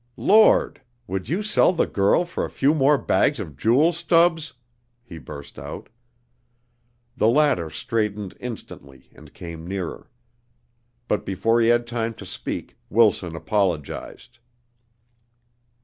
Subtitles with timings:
[0.17, 0.81] "Lord!
[1.05, 4.53] would you sell the girl for a few more bags of jewels, Stubbs?"
[5.03, 5.89] he burst out.
[7.15, 10.09] The latter straightened instantly and came nearer.
[11.07, 14.39] But before he had time to speak, Wilson apologized.